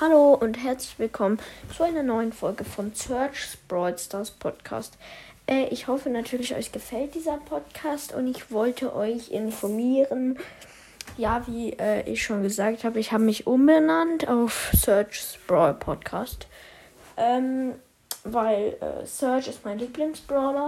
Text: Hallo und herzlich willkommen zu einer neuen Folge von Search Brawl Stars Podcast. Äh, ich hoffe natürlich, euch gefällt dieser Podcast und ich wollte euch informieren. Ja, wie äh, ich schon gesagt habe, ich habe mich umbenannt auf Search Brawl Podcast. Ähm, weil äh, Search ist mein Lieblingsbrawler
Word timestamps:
Hallo 0.00 0.32
und 0.32 0.54
herzlich 0.54 0.98
willkommen 0.98 1.38
zu 1.76 1.82
einer 1.82 2.02
neuen 2.02 2.32
Folge 2.32 2.64
von 2.64 2.94
Search 2.94 3.58
Brawl 3.68 3.98
Stars 3.98 4.30
Podcast. 4.30 4.96
Äh, 5.46 5.66
ich 5.66 5.88
hoffe 5.88 6.08
natürlich, 6.08 6.54
euch 6.54 6.72
gefällt 6.72 7.14
dieser 7.14 7.36
Podcast 7.36 8.14
und 8.14 8.26
ich 8.26 8.50
wollte 8.50 8.96
euch 8.96 9.30
informieren. 9.30 10.38
Ja, 11.18 11.46
wie 11.46 11.74
äh, 11.74 12.10
ich 12.10 12.22
schon 12.22 12.42
gesagt 12.42 12.82
habe, 12.82 12.98
ich 12.98 13.12
habe 13.12 13.24
mich 13.24 13.46
umbenannt 13.46 14.26
auf 14.26 14.70
Search 14.74 15.38
Brawl 15.46 15.74
Podcast. 15.74 16.46
Ähm, 17.18 17.74
weil 18.24 18.78
äh, 18.80 19.04
Search 19.04 19.48
ist 19.48 19.66
mein 19.66 19.78
Lieblingsbrawler 19.78 20.58